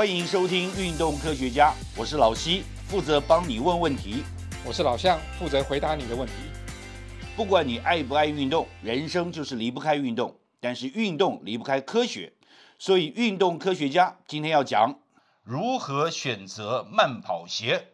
[0.00, 4.24] 欢迎收听《运动科学家》，我是老西，负责帮你问问题。
[4.64, 6.32] 我是老向，负责回答你的问题。
[7.36, 12.32] 不管你爱不爱运动，人生就是离不开运动，但是运动离不开科学，
[12.78, 15.00] 所以运动科学家今天要讲
[15.42, 17.88] 如何选择慢跑鞋。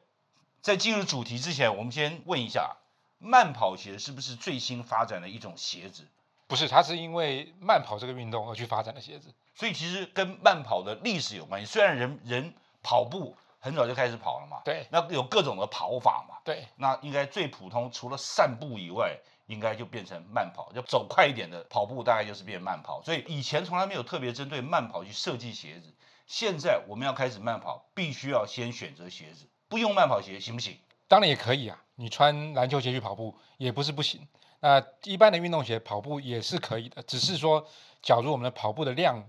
[0.62, 2.76] 在进入主题之前，我们先问一下，
[3.18, 6.04] 慢跑鞋是不是最新发展的一种鞋子？
[6.48, 9.34] 不是，它是因为慢跑这个运动而去发展的鞋子。
[9.54, 11.66] 所以其实跟慢跑的历史有关系。
[11.66, 23.02] 虽然人人跑步很早就开始跑了嘛，对，那有各种的跑法嘛，对，那应该最普通，除了散步以外，应该就变成慢跑，就走快一点的跑步，大概就是变慢跑。
[23.02, 25.92] 所以以前从来没有特别针对慢跑去设计鞋子。
[26.26, 30.78] 现在我们要开始慢跑，必须要先选择鞋子，不用慢跑鞋行不行？
[31.08, 34.26] 当然也可以啊，你穿篮球鞋去跑步也不是不行。
[34.60, 37.66] 那一般的运动鞋跑步也是可以的，只是说，
[38.02, 39.24] 假如我们的跑步的量。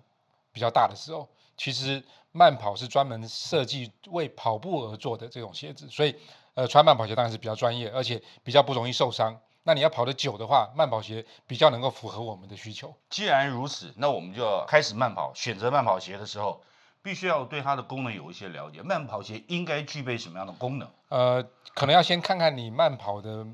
[0.53, 6.15] 比较大的时候，其实慢跑是专门设计为跑步而做的这种鞋子，所以
[6.55, 9.39] 呃穿慢跑鞋当然是比较专业，而且比较不容易受伤。
[9.61, 12.91] 那你要跑得久的话，慢跑鞋比较能够符合我们的需求。
[13.11, 15.31] 既然如此，那我们就要开始慢跑。
[15.35, 16.59] 选择慢跑鞋的时候，
[17.03, 18.81] 必须要对它的功能有一些了解。
[18.81, 20.89] 慢跑鞋应该具备什么样的功能？
[21.09, 21.43] 呃，
[21.75, 23.45] 可能要先看看你慢跑的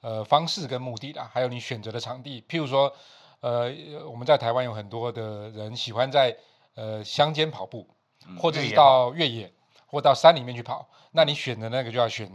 [0.00, 2.42] 呃方式跟目的啦，还有你选择的场地。
[2.48, 2.92] 譬如说，
[3.40, 3.72] 呃，
[4.08, 6.36] 我们在台湾有很多的人喜欢在
[6.74, 7.88] 呃，乡间跑步，
[8.38, 9.52] 或者是到越野，
[9.86, 12.30] 或到山里面去跑，那你选的那个就要选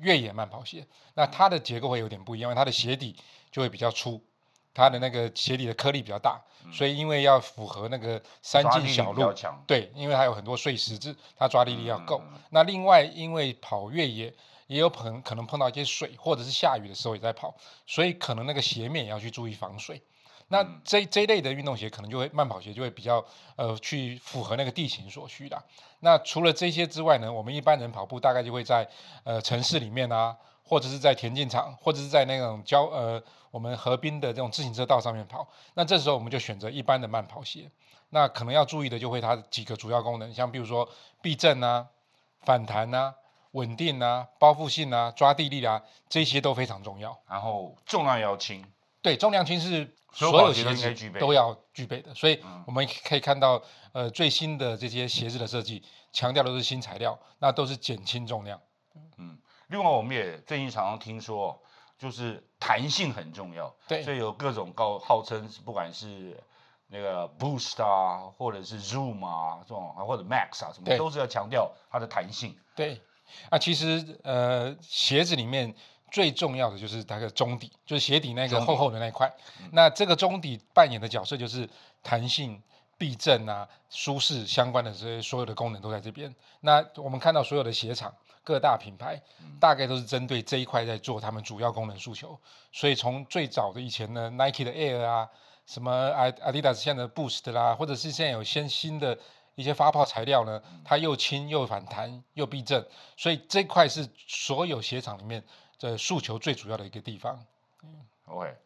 [0.00, 0.86] 越野慢跑鞋。
[1.14, 3.16] 那它的结构会有点不一样，因为它的鞋底
[3.50, 4.22] 就会比较粗，
[4.72, 6.40] 它的那个鞋底的颗粒比较大，
[6.72, 9.20] 所以因为要符合那个山径小路，
[9.66, 12.22] 对，因为它有很多碎石子，它抓地力要够。
[12.50, 14.32] 那另外，因为跑越野
[14.68, 17.52] 也有可能可能碰到一些水，或者是下雨的时候也在跑，
[17.84, 20.00] 所以可能那个鞋面也要去注意防水。
[20.50, 23.22] 那这这一类的运动鞋可能就会慢跑鞋就会比较
[23.56, 25.62] 呃去符合那个地形所需的。
[26.00, 28.88] 那除了这些之外呢，我们一般人跑步大概就会在
[29.24, 35.46] 呃城市里面啊，或者是在田径场，或者是在那种郊呃我们河滨的这种自行车道上面跑。
[35.74, 37.70] 那这时候我们就选择一般的慢跑鞋。
[38.08, 40.88] 那可能要注意的就会它几个主要功能，像比如说
[41.20, 41.86] 避震啊、
[42.40, 43.14] 反弹啊、
[43.52, 47.18] 稳定啊、包覆性啊、抓地力啊，这些都非常重要。
[47.28, 48.64] 然后重量要轻。
[49.00, 55.82] 对，重量轻是所有鞋子都要具备的，所以我们可以看到，呃，最新的这些鞋子的设计
[56.12, 58.60] 强调的是新材料，那都是减轻重量。
[59.16, 59.38] 嗯，
[59.68, 61.62] 另外我们也最近常常听说，
[61.96, 66.42] 就是弹性很重要，对，所以有各种高号称不管是
[66.88, 72.58] 那个 Boost 啊，或者是 Zoom 啊这种，或者 Max 啊什么，都是要强调它的弹性。
[72.74, 73.00] 对，
[73.50, 75.74] 啊，其实呃，鞋子里面。
[76.10, 79.30] 最重要的就是它的中底，就是鞋底那个厚厚的那块。
[79.72, 81.68] 那这个中底扮演的角色就是
[82.02, 82.58] 弹性、
[82.96, 86.34] 避震啊、舒适相关的这些所有的功能都在这边。
[86.60, 88.10] 那我们看到所有的鞋厂
[88.42, 89.20] 各大品牌，
[89.60, 92.40] 大概都是针对这一块在做他们主要功能诉求。
[92.72, 95.28] 所以从最早的以前呢，Nike 的 Air 啊，
[95.66, 96.10] 什么
[96.42, 99.18] Adidas 现在的 Boost 啦，或者是现在有先新的
[99.58, 102.86] 一些发泡材料呢，它又轻又反弹又避震，
[103.16, 105.44] 所以这块是所有鞋厂里面。
[105.80, 107.46] 的诉求最主要的一个地方，
[107.84, 108.56] 嗯，OK，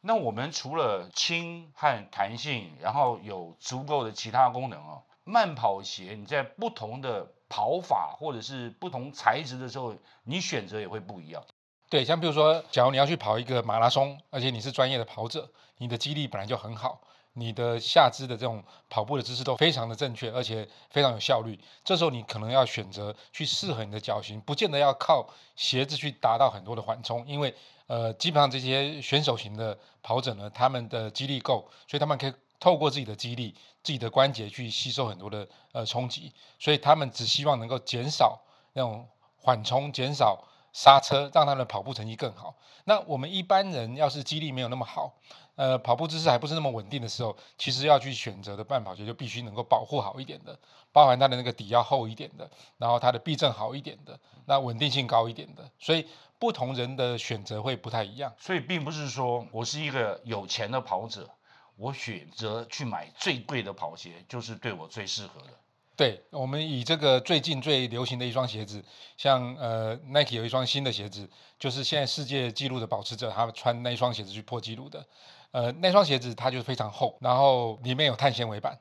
[0.00, 11.44] 那我们除了轻和弹性，然后有足够的其他功能哦，慢跑鞋你在不同的跑法或者是不同材质的时候，你选择也会不一样。
[11.90, 17.02] 对，像比如说，假如你要去跑一个马拉松，而且你是专业的跑者，你的肌力本来就很好。
[17.34, 21.58] 你的下肢的这种跑步的姿势都非常的正确，而且非常有效率。
[21.84, 27.54] 这时候你可能要选择去适合你的脚型，不见得要靠鞋子去达到很多的缓冲，因为
[27.86, 38.40] 呃，基本上这些选手型的跑者呢，他们的肌力够，所以他们可以透过自己的肌力、自己的关节去吸收很多的呃冲击，所以他们只希望能够减少
[38.72, 40.44] 那种缓冲，减少。
[40.70, 42.54] 刹车让他的跑步成绩更好。
[42.84, 45.14] 那我们一般人要是肌力没有那么好，
[45.58, 50.56] 呃，跑步姿势还不是那么稳定的时候，其实要去选择的慢跑鞋就必须能够保护好一点的，
[50.92, 54.16] 包含它的那个底要厚一点的，然后它的避震好一点的，
[54.46, 55.68] 那稳定性高一点的。
[55.80, 56.06] 所以
[56.38, 58.32] 不同人的选择会不太一样。
[58.38, 61.28] 所以并不是说我是一个有钱的跑者，
[61.74, 65.48] 我选择去买最贵的跑鞋就是对我最适合的。
[65.96, 68.84] 对我们以这个最近最流行的一双鞋子，
[69.16, 71.28] 像呃 Nike 有一双新的鞋子，
[71.58, 75.04] 就是现在世界纪录的保持者，他穿那一双鞋子去破纪录的。
[75.50, 78.78] 呃，那双鞋子它就非常厚，然后里面有碳纤维板，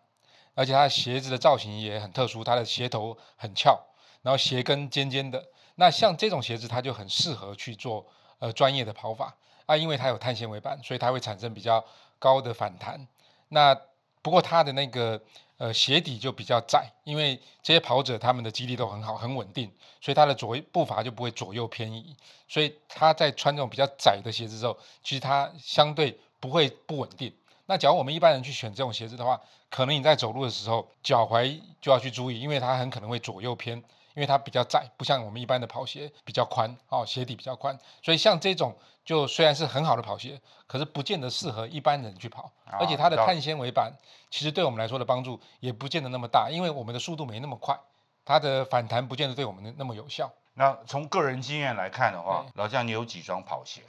[0.53, 3.79] 而且它的鞋子的造型也很特殊，它的鞋头很翘，
[4.21, 5.45] 然后鞋跟尖尖的。
[5.75, 8.05] 那像这种鞋子，它就很适合去做
[8.39, 9.35] 呃专业的跑法
[9.65, 11.83] 啊，因为它有碳纤维板，所以它会产生比较
[12.19, 13.07] 高的反弹。
[13.49, 13.79] 那
[14.21, 15.21] 不过它的那个
[15.57, 19.71] 呃鞋底就比较窄，因为这些跑者他们的肌力都很好，很稳定，
[20.01, 22.17] 所以他的左步伐就不会左右偏移，
[22.47, 27.33] 所以他在穿这种比较窄的鞋子之后，其实他相对不会不稳定。
[27.65, 33.83] 那假如我们一般人去选这种鞋子的话，可能你在走路的时候脚踝就要去注意，因为它很可能会左右偏。
[34.15, 38.75] 因为它比较窄，不像我们一般的跑鞋比较宽哦，鞋底比较宽，所以像这种
[39.05, 43.93] 就虽然是很好的跑鞋，可是不见得适合一般人去跑，而且它的碳纤维板
[44.31, 47.79] 其实对我们来说的帮助也不见得那么大，因为我们的速度没那么快，
[48.25, 50.33] 它的反弹不见得对我们那么有效。
[50.55, 53.83] 那从个人经验来看的话，老将你有几双跑鞋？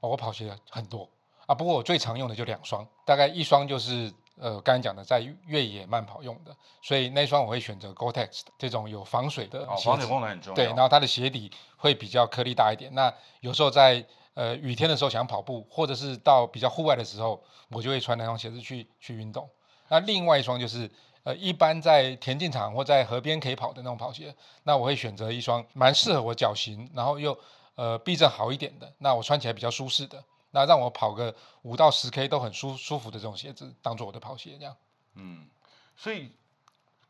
[0.00, 1.06] 哦，我跑鞋很多
[1.46, 4.12] 啊，不过我最常用的就两双，大概一双就是。
[4.36, 6.50] 呃，刚才讲的在越野慢跑用的，
[6.82, 10.54] 所以那双我会选择 Gore-Tex 这种有防水的鞋子，防水功能很重要。
[10.56, 12.92] 对，然后它的鞋底会比较颗粒大一点。
[12.96, 14.04] 那有时候在
[14.34, 19.48] 呃雨天的时候想跑步，或者是到比较户外的时候，我就会穿那双鞋子去去运动。
[19.88, 20.90] 那另外一双就是
[21.22, 27.38] 呃一般在田径场或在河边可以跑的那种跑鞋，那我会选择一双蛮适合我脚型，然后又
[27.76, 30.24] 呃避震好一点的，那我穿起来比较舒适的。
[30.54, 34.76] 那让我跑个五到十 K 都很舒舒服的这种鞋子，当做我的跑鞋这样。
[35.14, 35.48] 嗯，
[35.96, 36.30] 所以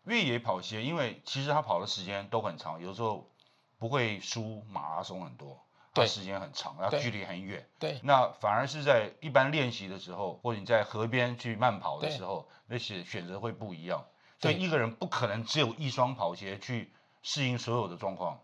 [0.04, 3.30] 越野跑鞋，因为其实它跑的时间都很长，有时候
[3.78, 5.60] 不会输马拉松很多，
[5.92, 7.68] 对时间很长，然后距离很远。
[7.78, 8.00] 对。
[8.02, 14.02] 那反而是在一般练习的时候，或者你在河边去慢跑的时候，那些选择会不一样。
[14.40, 16.90] 所以一个人不可能只有一双跑鞋去
[17.22, 18.40] 适应所有的状况。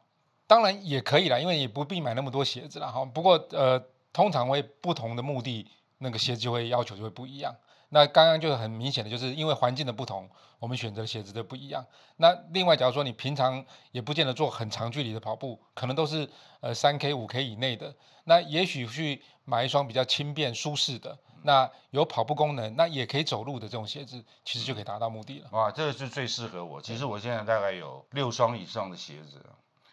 [0.46, 3.02] 当然也可以啦，因为也不必买那么多鞋子了哈。
[3.06, 3.82] 不过呃。
[4.12, 5.66] 通常会不同的目的，
[5.98, 7.54] 那个鞋子就会要求就会不一样。
[7.92, 10.30] 那刚刚就是很明显的就是因为环境的不同，
[10.60, 11.84] 我们选择的鞋子就不一样。
[12.16, 16.28] 那另外，假如说你平常也不见得做很长距离的跑步，可能都是
[16.60, 17.92] 呃三 K 五 K 以内的，
[18.24, 25.48] 那也许去买一双比较轻便舒适的，那有跑步功能，那也可以走路的这种鞋子，其实就可以达到目的了。
[25.50, 26.80] 哇，这个是最适合我。
[26.80, 29.44] 其实我现在大概有六双以上的鞋子。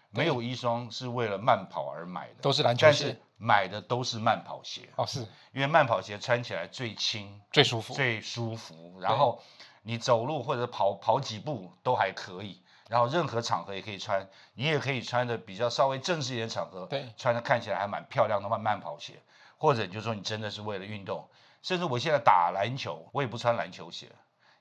[0.10, 3.20] 没有一双是为了慢跑而买的，都是篮球鞋。
[3.38, 5.20] 买的都是慢跑鞋哦，是
[5.54, 9.00] 因为慢跑鞋穿起来最轻、最舒服、最舒服。
[9.00, 9.42] 然后
[9.84, 14.28] 你走路或者跑跑几步都还可以，然后任何场合也可以穿。
[14.56, 19.22] 你也可以穿的比较稍微正式一点场合，对，穿的看起来还蛮漂亮的慢慢跑鞋。
[19.60, 21.28] 或者就说你真的是为了运动，
[21.64, 24.12] 甚至我现在打篮球，我也不穿篮球鞋。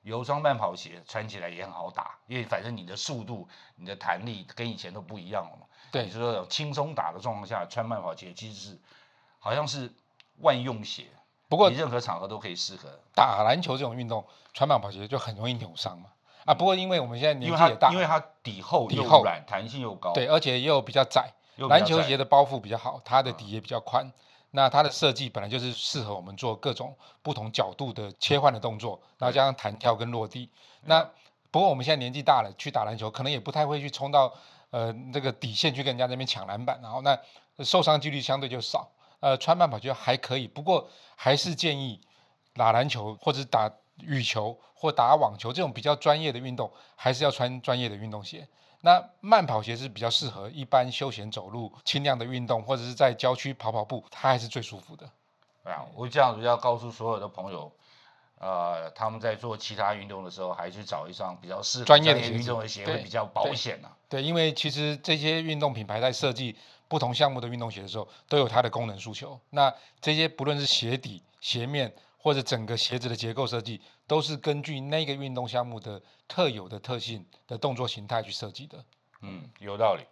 [0.01, 5.67] 有双慢跑鞋穿起来也很好打，因为反正你的速度、你的弹力跟以前都不一样了嘛。
[5.97, 8.79] 对，你说轻松打的状况下穿慢跑鞋，其实是
[9.39, 9.93] 好像是
[10.41, 11.07] 万用鞋。
[11.49, 12.89] 不过你任何场合都可以适合。
[13.15, 16.11] 打篮球这种运动穿慢跑鞋就很容易扭伤嘛。
[16.45, 20.13] 啊，不过因为我们现在年纪也大，因为它底厚底厚软，弹性又高。
[20.13, 21.33] 对，而且又比较窄。
[21.71, 24.13] 篮球鞋的包覆比较好，它的底也比较宽。
[24.51, 30.51] 那它的设计本来就是适合我们做各种不同角度的切换的动作，然后加上弹跳跟落地。
[30.83, 31.09] 那
[31.51, 34.33] 不过我们现在年纪大了，去打篮球可能也不太会去冲到
[34.77, 37.19] 呃那个底线去跟人家那边抢篮板，然后那
[37.65, 38.87] 受伤几率相对就少。
[39.21, 41.99] 呃，穿慢跑就还可以，不过还是建议
[42.53, 48.47] 打篮球或者打羽球或打网球这种比较专业的运动，还是要穿专业的运动鞋。
[48.83, 55.07] 那慢跑鞋是比较适合一般休闲走路、轻量的运动，或者是在郊区跑跑步，它还是最舒服的。
[55.65, 57.73] 啊，我这样子要告诉所有的朋友，
[58.39, 63.89] 呃，他们在做其他运动的时候，还去找一双比较适合专业的运动的鞋会比较保险呐。
[64.09, 66.57] 对，因为其实这些运动品牌在设计
[66.89, 69.41] 不同项目的运动鞋的时候，都有它的功能诉求。
[69.51, 71.93] 那这些不论是鞋底、鞋面。
[72.19, 78.85] 或者整个鞋子的结构设计都是根据那个运动项目的特有的特性的动作形态去设计的。
[79.21, 80.03] 嗯，有道理。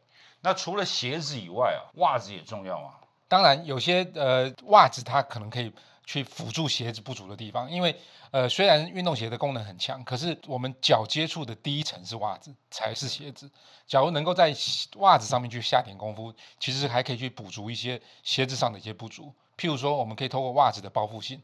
[0.40, 3.00] 那除了鞋子以外啊，袜子也重要啊？
[3.26, 5.72] 当然，有些呃袜子它可能可以
[6.04, 7.94] 去辅助鞋子不足的地方，因为
[8.30, 13.50] 呃虽然运动鞋的功能很强，可是我们脚接触的第一层是袜子才是鞋子。
[13.86, 14.54] 假如能够在
[14.96, 19.34] 袜子上面去下点功夫，其实还可以去补足一些鞋子上的一些不足。
[19.56, 21.42] 譬如说，我们可以透过袜子的包覆性。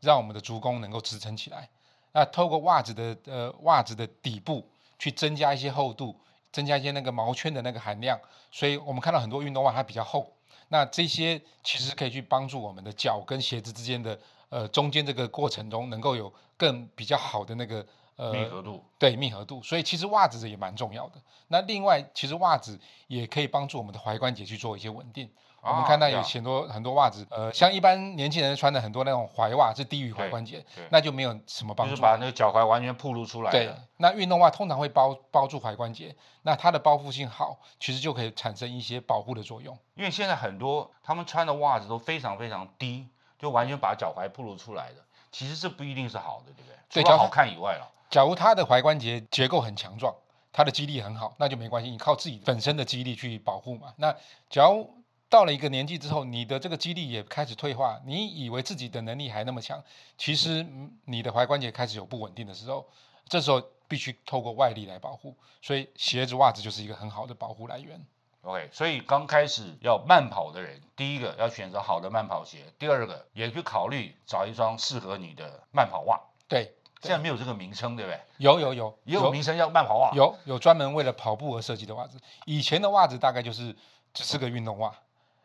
[0.00, 1.68] 让我们的足弓能够支撑起来。
[2.12, 4.64] 那透过袜子的呃袜子的底部
[4.96, 6.14] 去增加一些厚度，
[6.52, 8.16] 增加一些那个毛圈的那个含量。
[8.52, 10.32] 所以我们看到很多运动袜它比较厚。
[10.68, 14.18] 那这些其实可以去帮助我们的脚跟鞋子之间的
[14.50, 17.86] 呃中间这个过程中能够有更比较好的那个
[18.18, 18.84] 呃密合度。
[18.98, 19.62] 对密合度。
[19.62, 21.14] 所以其实袜子也蛮重要的。
[21.46, 25.30] 那另外其实袜子也可以帮助我们的踝关节去做一些稳定。
[25.60, 31.90] 我们看到有很多很多袜子，呃，像一般年轻人穿的很多那种踝袜是低于踝关节，那就没有什么帮助。
[31.90, 33.50] 就是把那个脚踝完全暴露出来。
[33.50, 39.76] 对，那运动袜通常会包包住踝关节，那它的包覆性好，其实就可以产生一些保护的作用。
[39.96, 47.02] 因为现在很多他们穿的袜子都非常非常低，就完全把脚踝暴露出来的，其实这不一定是好的，对不对？
[47.02, 47.90] 除了好看以外了。
[48.10, 50.14] 假如他的踝关节结构很强壮，
[50.52, 53.92] 他的肌力很好，那就没关系，你靠自己本身的肌力去保护嘛。
[53.96, 54.14] 那
[54.48, 54.88] 假如
[55.28, 59.82] 到了一个年纪之后，你的这个肌力也开始退化，你以为自己的能力还那么强，
[60.16, 60.66] 其实
[61.04, 62.88] 你的踝关节开始有不稳定的时候，
[63.28, 65.36] 这时候必须透过外力来保护。
[65.60, 68.00] 所以鞋子、袜子就是一个很好的保护来源。
[68.42, 76.18] OK，所以刚开始要慢跑的人，第一个要选择好的慢跑鞋，第二个也去考虑找一双适合你的慢跑袜。
[76.46, 78.20] 对，现在没有这个名称，对不对？
[78.38, 80.10] 有有有，也有名称叫慢跑袜。
[80.14, 82.18] 有有专门为了跑步而设计的袜子。
[82.46, 83.74] 以前的袜子大概就是
[84.12, 84.92] 只是个运动袜，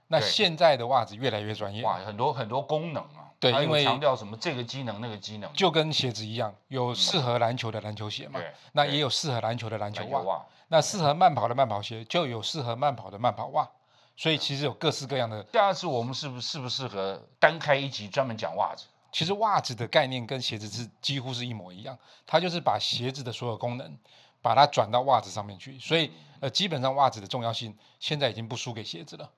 [0.07, 1.83] 那现在的袜子越来越专业。
[1.83, 3.29] 哇，很多很多功能啊。
[3.39, 8.39] 对，因为强调什么这个机能那个机能，就跟鞋子一样，有适合篮球的篮球鞋嘛。
[8.71, 10.45] 那也有适合篮球的篮球袜。
[10.69, 13.69] 那适合慢跑的慢跑鞋，就有适合慢跑的慢跑袜。
[14.15, 15.43] 所以其实有各式各样的。
[15.43, 18.85] 第二次我们是不是适不适合单开一集专门讲袜子？
[19.13, 23.97] 其实袜子的概念跟鞋子是几乎是一模一样，它就是把鞋子的所有功能，
[24.41, 25.79] 把它转到袜子上面去。
[25.79, 29.31] 所以呃，基本上袜子的重要性现在已经不输给鞋子了。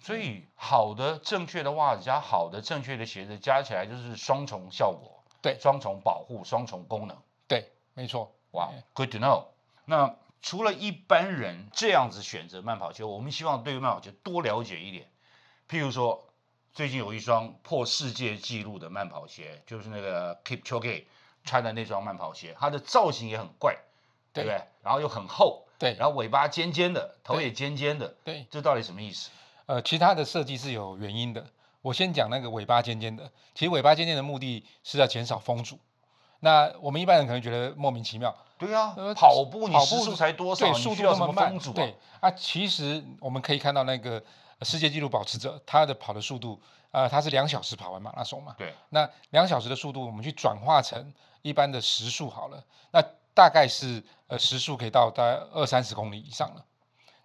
[0.00, 8.32] 所以好的正确的袜子加好的正确的鞋子加起来就是双重效果，对，双重保护，双重功能，对，没错。
[8.52, 9.44] 哇，Good to know。
[9.84, 15.06] 那除了一般人这样子选择慢跑鞋，我们希望对于慢跑鞋多了解一点。
[15.68, 16.29] 譬如说，
[16.72, 21.04] 最近有一双破世界纪录的慢跑鞋，就是那个 Keep Choke
[21.44, 23.76] 穿的那双慢跑鞋，它的造型也很怪，
[24.32, 24.62] 对不对？
[24.82, 29.30] 然后又很厚，对，然后尾巴尖尖的，头也尖尖的，对，这到底什么意思？
[29.66, 31.46] 呃，其他的设计是有原因的。
[31.82, 35.78] 我先讲那个尾巴尖尖的，其实尾巴尖尖的目的是要减少风阻。
[36.40, 38.34] 那我们一般人可能觉得莫名其妙。
[38.58, 40.66] 对啊，跑步你时速才多少？
[40.66, 41.58] 对，速度那么慢。
[41.74, 44.22] 对啊，其实我们可以看到那个
[44.62, 48.54] 世界纪录保持者，他的跑的速度，呃，他是两小时跑完马拉松嘛。
[48.58, 48.74] 对。
[48.90, 51.12] 那两小时的速度，我们去转化成
[51.42, 52.62] 一般的时速好了，
[52.92, 53.02] 那
[53.34, 56.64] 大概是呃时速可以到大概二三十公里以上了。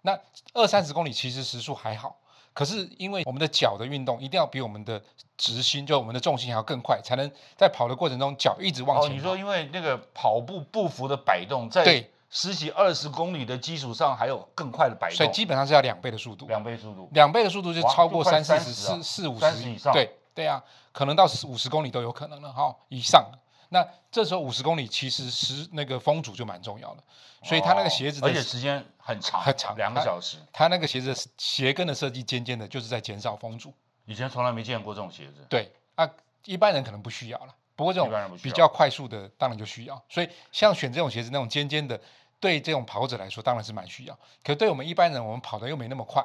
[0.02, 0.18] 那
[0.54, 2.16] 二三十公里其实时速还好。
[2.54, 5.02] 可是因为我们的脚的运动一定要比我们的
[5.36, 9.10] 直心，就我们的重心还要更快，才能在跑的过程中脚一直往前。
[9.10, 16.46] 哦，你说因为那个跑步步幅的摆动，在十几二十公里的基础上还有更快的摆动，所以基本上是要两倍的速度。
[16.46, 19.92] 两倍速度，两倍的速度就超过三四十、四四五十以上。
[19.92, 23.24] 对对啊，可能到五十公里都有可能了哈以上。
[23.68, 27.02] 那这时候五十公里其实是那个风阻就蛮重要的，
[27.42, 30.36] 所以它那个鞋子而且时间很长很长，两个小时。
[30.52, 33.74] 它那个鞋子鞋跟的设计尖尖的，就是在减少风阻。
[34.04, 35.44] 以前从来没见过这种鞋子。
[35.48, 36.08] 对啊，
[36.44, 38.10] 一般人可能不需要了，不过这种
[38.42, 40.02] 比较快速的当然就需要。
[40.08, 42.00] 所以像选这种鞋子那种尖尖的，
[42.40, 44.18] 对这种跑者来说当然是蛮需要。
[44.42, 46.24] 可对我们一般人，我们跑的又没那么快，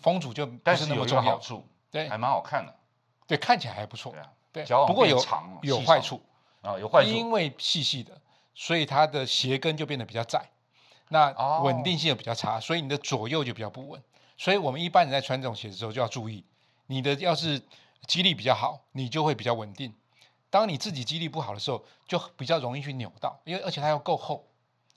[0.00, 1.22] 风阻就不是那么重要。
[1.22, 2.72] 好处对，还蛮好看的。
[3.26, 4.14] 对，看起来还不错。
[4.52, 5.18] 对，不过有
[5.62, 6.22] 有坏处。
[6.62, 8.20] 啊，有坏处，因为细细的，
[8.54, 10.46] 所以它的鞋跟就变得比较窄，
[11.08, 14.02] 那稳定性也比较差，所以你的左右就比较不稳。
[14.36, 16.44] 所以我们一般人在穿这种鞋子时候就要注意，
[16.88, 17.62] 你的要是
[18.06, 19.90] 肌力比较好，你就会比较稳定；
[20.50, 24.46] 当你自己肌力不好的时候，就比较容易去扭到，因为而且它要够厚。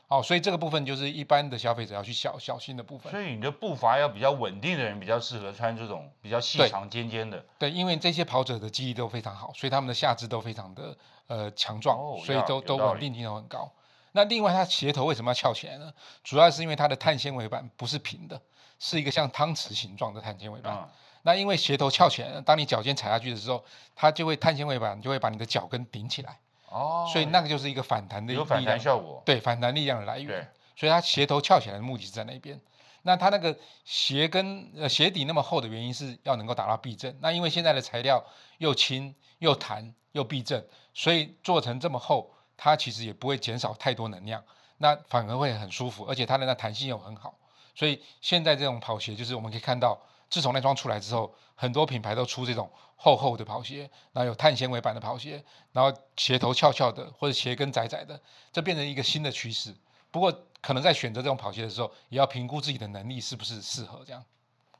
[0.09, 3.11] 哦，所以这个部分就是一般的消费者要去小小心的部分。
[3.11, 7.43] 所以你的步伐要比较稳定的人比较适合穿这种比较细长尖尖的。
[7.57, 10.95] 对，因为这些跑者的肌力都非常好，所以他们的下肢都非常的
[11.27, 13.71] 呃强壮，所以都都稳定性都很高。
[14.11, 15.91] 那另外，它鞋头为什么要翘起来呢？
[16.23, 18.39] 主要是因为它的碳纤维板不是平的，
[18.77, 20.87] 是一个像汤匙形状的碳纤维板。
[21.25, 23.63] 那因为鞋头翘起来，当你脚尖踩下去的时候，
[23.95, 26.37] 它就会碳纤维板就会把你的脚跟顶起来。
[26.67, 30.51] 哦，所以那个就是一个反弹的有反弹效果，对反弹力量的来源。
[30.75, 32.59] 所以它鞋头翘起来的目的是在那边。
[33.03, 37.17] 那它那个鞋跟呃鞋底那么厚的原因是要能够达到避震。
[37.21, 38.21] 那因为现在的材料
[38.57, 44.43] 又轻又弹又避震，所以做成这么厚，它其实也不会减少太多能量，
[44.79, 47.33] 那反而会很舒服，而且它的那弹性又很好。
[47.75, 49.97] 所以现在这种跑鞋就是我们可以看到。
[50.33, 58.19] 自从那双出来之后，很多品牌都出这种厚厚的跑鞋，然后有碳纤维版的跑鞋，然后鞋头翘翘的或者鞋跟窄窄的，
[58.51, 59.75] 这变成一个新的趋势。
[60.09, 64.25] 不过，可能在选择这种跑鞋的时候，也要评估自己的能力是不是适合这样。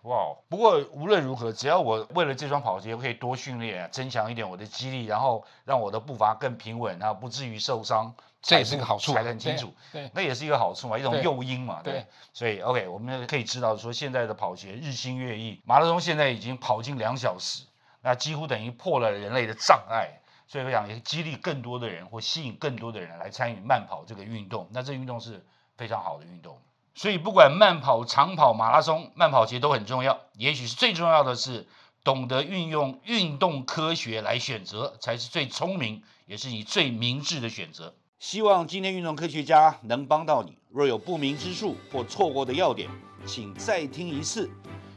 [0.04, 0.36] 哇！
[0.50, 8.14] 不过无论如何，只要我为了这双跑鞋可以多训练，增强一点我的肌力，然后让我的步伐更平稳，然后不至于受伤。
[8.42, 12.06] 这也是个好处，踩得很清楚，对，那也是一个好处嘛，一种诱因嘛，对。
[12.34, 17.64] 所以，OK，我们可以知道说，现在的跑鞋日新月异，马拉松现在已经跑进两小时，
[18.02, 20.20] 那几乎等于破了人类的障碍。
[20.46, 24.68] 所以我想，也激励更多的人或吸引更多的人来参与慢跑这个运动。
[24.72, 25.46] 那这运动是
[25.78, 26.62] 非常好的运动。
[26.96, 30.20] 所以，不管慢跑、长跑、马拉松，慢跑鞋都很重要。
[30.38, 31.68] 也许是最重要的是，
[32.04, 37.96] 懂得运用运动科学来选择，才是最聪明，也是你最明智的选择。
[38.20, 40.58] 希望今天运动科学家能帮到你。
[40.70, 42.90] 若有不明之处或错过的要点，
[43.26, 44.50] 请再听一次。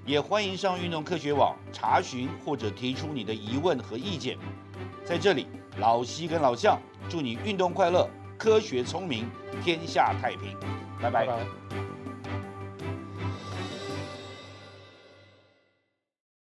[0.05, 4.39] 也欢迎上运动科学网查询或者提出你的疑问和意见。
[5.05, 5.49] 在这里，
[5.79, 9.29] 老西跟老向祝你运动快乐，科学聪明，
[9.65, 10.57] 天下太平。
[11.03, 11.27] 拜拜。
[11.27, 11.86] 拜拜